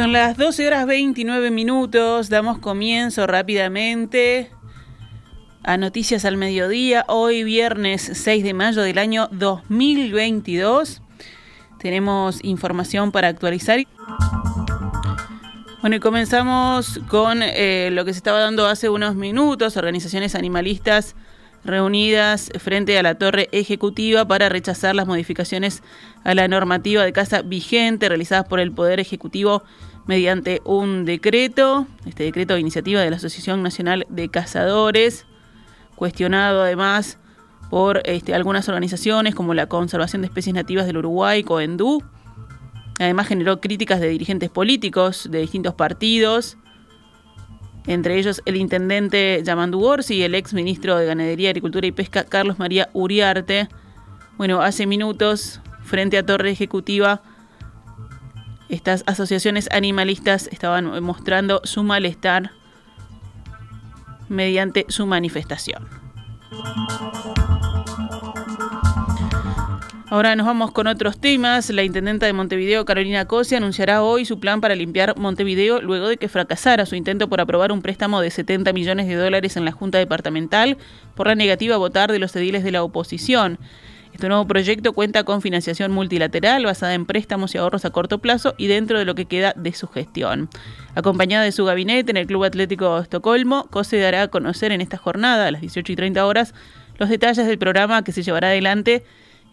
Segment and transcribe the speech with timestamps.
[0.00, 4.50] Son las 12 horas 29 minutos, damos comienzo rápidamente
[5.62, 11.02] a Noticias al Mediodía, hoy viernes 6 de mayo del año 2022.
[11.78, 13.78] Tenemos información para actualizar.
[15.82, 21.14] Bueno, y comenzamos con eh, lo que se estaba dando hace unos minutos, organizaciones animalistas
[21.62, 25.82] reunidas frente a la torre ejecutiva para rechazar las modificaciones
[26.24, 29.62] a la normativa de casa vigente realizadas por el Poder Ejecutivo
[30.06, 35.26] mediante un decreto, este decreto de iniciativa de la Asociación Nacional de Cazadores,
[35.96, 37.18] cuestionado además
[37.70, 42.02] por este, algunas organizaciones como la Conservación de Especies Nativas del Uruguay, COENDU.
[42.98, 46.58] Además generó críticas de dirigentes políticos de distintos partidos
[47.86, 52.24] entre ellos el intendente Yamandu Orsi y el ex ministro de Ganadería, Agricultura y Pesca,
[52.24, 53.68] Carlos María Uriarte.
[54.36, 57.22] Bueno, hace minutos, frente a Torre Ejecutiva,
[58.70, 62.52] estas asociaciones animalistas estaban mostrando su malestar
[64.28, 65.88] mediante su manifestación.
[70.10, 71.70] Ahora nos vamos con otros temas.
[71.70, 76.16] La intendenta de Montevideo, Carolina Cosi, anunciará hoy su plan para limpiar Montevideo luego de
[76.16, 79.70] que fracasara su intento por aprobar un préstamo de 70 millones de dólares en la
[79.70, 80.78] Junta Departamental
[81.14, 83.60] por la negativa a votar de los ediles de la oposición.
[84.20, 88.54] Este nuevo proyecto cuenta con financiación multilateral basada en préstamos y ahorros a corto plazo
[88.58, 90.50] y dentro de lo que queda de su gestión.
[90.94, 94.82] Acompañada de su gabinete en el Club Atlético de Estocolmo, COSE dará a conocer en
[94.82, 96.52] esta jornada, a las 18 y 30 horas,
[96.98, 99.04] los detalles del programa que se llevará adelante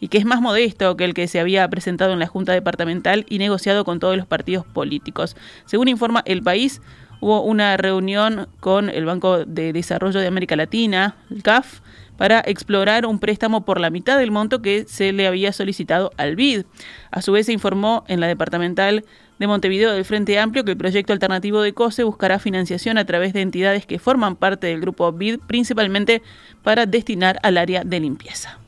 [0.01, 3.25] y que es más modesto que el que se había presentado en la Junta Departamental
[3.29, 5.37] y negociado con todos los partidos políticos.
[5.63, 6.81] Según informa El País,
[7.21, 11.79] hubo una reunión con el Banco de Desarrollo de América Latina, el CAF,
[12.17, 16.35] para explorar un préstamo por la mitad del monto que se le había solicitado al
[16.35, 16.65] BID.
[17.11, 19.05] A su vez se informó en la departamental
[19.39, 23.33] de Montevideo del Frente Amplio que el proyecto alternativo de COSE buscará financiación a través
[23.33, 26.21] de entidades que forman parte del grupo BID, principalmente
[26.63, 28.59] para destinar al área de limpieza.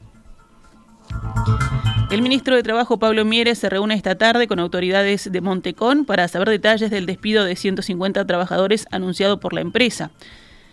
[2.12, 6.28] El ministro de Trabajo, Pablo Mieres, se reúne esta tarde con autoridades de Montecón para
[6.28, 10.10] saber detalles del despido de 150 trabajadores anunciado por la empresa.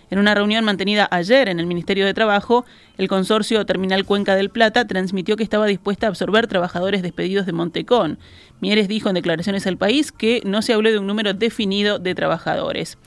[0.08, 2.64] En una reunión mantenida ayer en el Ministerio de Trabajo,
[2.96, 7.52] el consorcio Terminal Cuenca del Plata transmitió que estaba dispuesta a absorber trabajadores despedidos de
[7.52, 8.18] Montecón.
[8.60, 12.14] Mieres dijo en declaraciones al país que no se habló de un número definido de
[12.14, 12.98] trabajadores.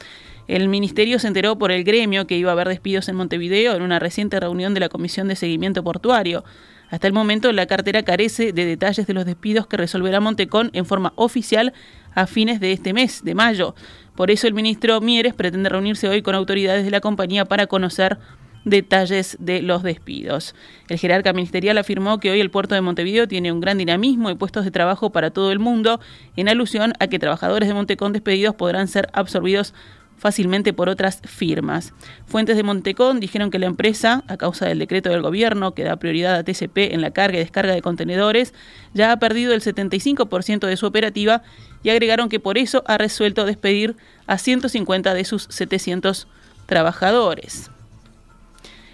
[0.49, 3.81] El ministerio se enteró por el gremio que iba a haber despidos en Montevideo en
[3.81, 6.43] una reciente reunión de la Comisión de Seguimiento Portuario.
[6.89, 10.85] Hasta el momento, la cartera carece de detalles de los despidos que resolverá Montecón en
[10.85, 11.73] forma oficial
[12.15, 13.75] a fines de este mes, de mayo.
[14.15, 18.17] Por eso, el ministro Mieres pretende reunirse hoy con autoridades de la compañía para conocer
[18.65, 20.55] detalles de los despidos.
[20.89, 24.35] El jerarca ministerial afirmó que hoy el puerto de Montevideo tiene un gran dinamismo y
[24.35, 25.99] puestos de trabajo para todo el mundo,
[26.35, 29.73] en alusión a que trabajadores de Montecón despedidos podrán ser absorbidos
[30.19, 31.93] fácilmente por otras firmas.
[32.27, 35.95] Fuentes de Montecón dijeron que la empresa, a causa del decreto del gobierno que da
[35.95, 38.53] prioridad a TCP en la carga y descarga de contenedores,
[38.93, 41.41] ya ha perdido el 75% de su operativa
[41.81, 43.95] y agregaron que por eso ha resuelto despedir
[44.27, 46.27] a 150 de sus 700
[46.65, 47.71] trabajadores.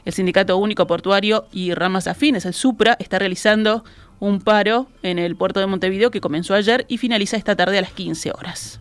[0.06, 3.84] El Sindicato Único Portuario y ramas afines, el SUPRA, está realizando
[4.20, 7.82] un paro en el puerto de Montevideo que comenzó ayer y finaliza esta tarde a
[7.82, 8.80] las 15 horas.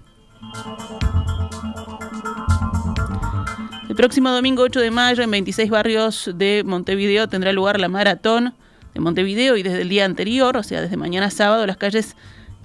[3.95, 8.53] El próximo domingo 8 de mayo en 26 barrios de Montevideo tendrá lugar la maratón
[8.93, 12.17] de Montevideo y desde el día anterior, o sea, desde mañana sábado, las calles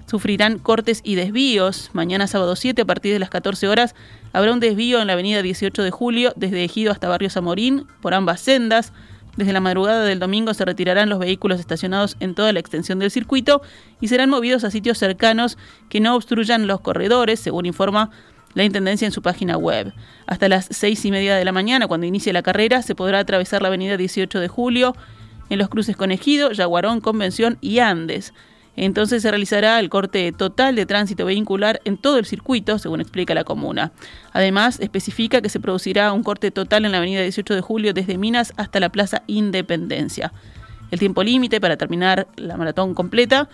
[0.07, 1.91] sufrirán cortes y desvíos.
[1.94, 3.94] Mañana sábado 7 a partir de las 14 horas
[4.34, 8.16] habrá un desvío en la avenida 18 de julio desde Ejido hasta Barrio Zamorín por
[8.16, 8.91] ambas sendas.
[9.38, 13.11] Desde la madrugada del domingo se retirarán los vehículos estacionados en toda la extensión del
[13.11, 13.61] circuito
[14.01, 15.59] y serán movidos a sitios cercanos
[15.90, 18.09] que no obstruyan los corredores, según informa
[18.53, 19.93] la Intendencia en su página web.
[20.25, 23.61] Hasta las seis y media de la mañana, cuando inicie la carrera, se podrá atravesar
[23.61, 24.96] la avenida 18 de julio
[25.49, 28.34] en los cruces con Ejido, Yaguarón, Convención y Andes.
[28.75, 33.34] Entonces se realizará el corte total de tránsito vehicular en todo el circuito, según explica
[33.34, 33.91] la comuna.
[34.31, 38.17] Además, especifica que se producirá un corte total en la avenida 18 de julio desde
[38.17, 40.31] Minas hasta la Plaza Independencia.
[40.91, 43.49] El tiempo límite para terminar la maratón completa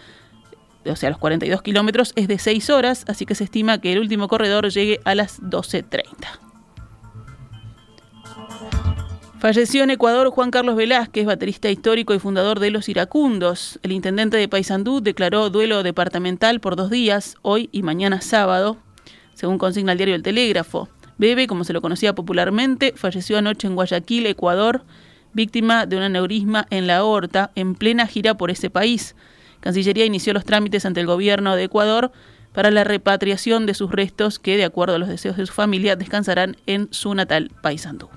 [0.86, 4.00] o sea, los 42 kilómetros, es de 6 horas, así que se estima que el
[4.00, 6.46] último corredor llegue a las 12.30.
[9.40, 13.80] Falleció en Ecuador Juan Carlos Velázquez, baterista histórico y fundador de Los Iracundos.
[13.84, 18.78] El intendente de Paysandú declaró duelo departamental por dos días, hoy y mañana sábado,
[19.36, 20.90] según consigna el diario El Telégrafo.
[21.18, 24.84] Bebe, como se lo conocía popularmente, falleció anoche en Guayaquil, Ecuador,
[25.34, 29.16] víctima de un aneurisma en la aorta, en plena gira por ese país.
[29.65, 32.12] Cancillería inició los trámites ante el gobierno de Ecuador
[32.53, 35.95] para la repatriación de sus restos que, de acuerdo a los deseos de su familia,
[35.95, 38.07] descansarán en su natal Paysandú.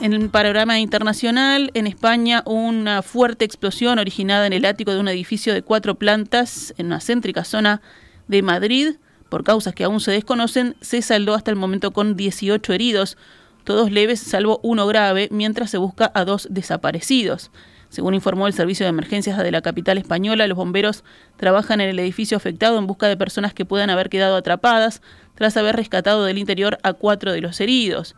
[0.00, 5.08] En el panorama internacional, en España, una fuerte explosión originada en el ático de un
[5.08, 7.82] edificio de cuatro plantas en una céntrica zona
[8.28, 8.94] de Madrid,
[9.28, 13.18] por causas que aún se desconocen, se saldó hasta el momento con 18 heridos,
[13.64, 17.50] todos leves salvo uno grave, mientras se busca a dos desaparecidos.
[17.96, 21.02] Según informó el Servicio de Emergencias de la capital española, los bomberos
[21.38, 25.00] trabajan en el edificio afectado en busca de personas que puedan haber quedado atrapadas
[25.34, 28.14] tras haber rescatado del interior a cuatro de los heridos.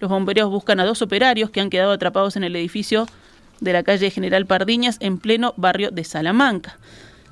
[0.00, 3.06] Los bomberos buscan a dos operarios que han quedado atrapados en el edificio
[3.60, 6.78] de la calle General Pardiñas en pleno barrio de Salamanca.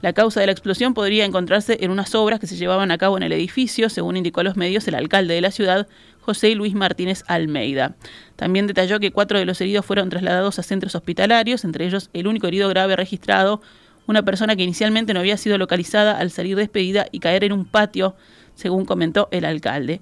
[0.02, 3.16] La causa de la explosión podría encontrarse en unas obras que se llevaban a cabo
[3.16, 5.88] en el edificio, según indicó a los medios el alcalde de la ciudad,
[6.26, 7.94] José Luis Martínez Almeida.
[8.34, 12.26] También detalló que cuatro de los heridos fueron trasladados a centros hospitalarios, entre ellos el
[12.26, 13.62] único herido grave registrado,
[14.08, 17.64] una persona que inicialmente no había sido localizada al salir despedida y caer en un
[17.64, 18.16] patio,
[18.56, 20.00] según comentó el alcalde.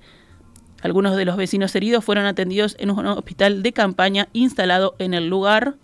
[0.80, 5.28] Algunos de los vecinos heridos fueron atendidos en un hospital de campaña instalado en el
[5.28, 5.74] lugar.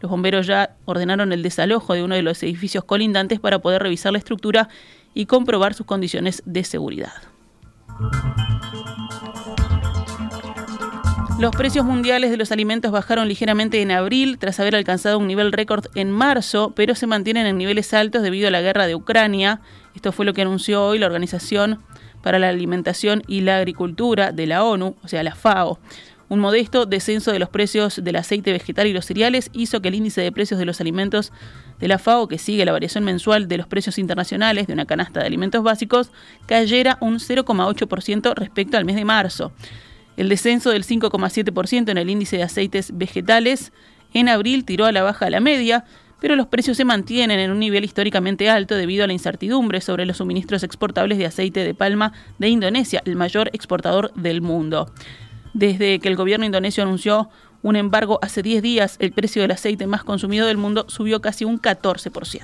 [0.00, 4.12] Los bomberos ya ordenaron el desalojo de uno de los edificios colindantes para poder revisar
[4.12, 4.70] la estructura
[5.12, 7.12] y comprobar sus condiciones de seguridad.
[11.42, 15.50] Los precios mundiales de los alimentos bajaron ligeramente en abril tras haber alcanzado un nivel
[15.50, 19.60] récord en marzo, pero se mantienen en niveles altos debido a la guerra de Ucrania.
[19.96, 21.80] Esto fue lo que anunció hoy la Organización
[22.22, 25.80] para la Alimentación y la Agricultura de la ONU, o sea, la FAO.
[26.28, 29.96] Un modesto descenso de los precios del aceite vegetal y los cereales hizo que el
[29.96, 31.32] índice de precios de los alimentos
[31.80, 35.18] de la FAO, que sigue la variación mensual de los precios internacionales de una canasta
[35.18, 36.12] de alimentos básicos,
[36.46, 39.50] cayera un 0,8% respecto al mes de marzo.
[40.16, 43.72] El descenso del 5,7% en el índice de aceites vegetales
[44.14, 45.84] en abril tiró a la baja la media,
[46.20, 50.06] pero los precios se mantienen en un nivel históricamente alto debido a la incertidumbre sobre
[50.06, 54.92] los suministros exportables de aceite de palma de Indonesia, el mayor exportador del mundo.
[55.54, 57.28] Desde que el gobierno indonesio anunció
[57.62, 61.44] un embargo hace 10 días, el precio del aceite más consumido del mundo subió casi
[61.44, 62.42] un 14%.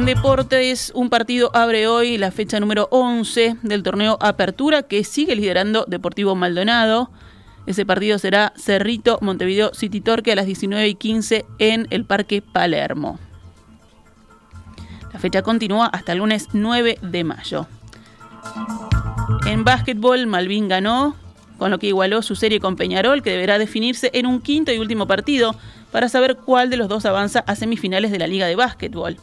[0.00, 5.36] En deportes, un partido abre hoy la fecha número 11 del torneo Apertura que sigue
[5.36, 7.10] liderando Deportivo Maldonado.
[7.66, 12.40] Ese partido será Cerrito Montevideo City Torque a las 19 y 15 en el Parque
[12.40, 13.18] Palermo.
[15.12, 17.66] La fecha continúa hasta el lunes 9 de mayo.
[19.44, 21.14] En básquetbol, Malvin ganó,
[21.58, 24.78] con lo que igualó su serie con Peñarol, que deberá definirse en un quinto y
[24.78, 25.54] último partido
[25.92, 29.18] para saber cuál de los dos avanza a semifinales de la Liga de Básquetbol.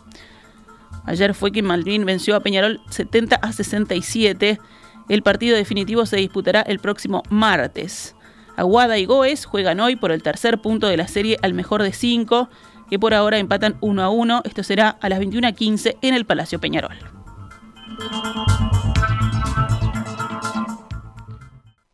[1.07, 4.59] Ayer fue que Malvin venció a Peñarol 70 a 67.
[5.07, 8.13] El partido definitivo se disputará el próximo martes.
[8.57, 11.93] Aguada y Goes juegan hoy por el tercer punto de la serie al mejor de
[11.93, 12.49] cinco,
[12.89, 14.41] que por ahora empatan 1 a 1.
[14.43, 16.97] Esto será a las 21.15 en el Palacio Peñarol.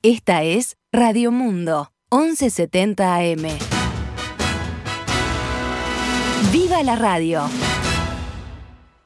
[0.02, 3.48] Esta es Radio Mundo, 1170 AM.
[6.52, 7.48] ¡Viva la radio!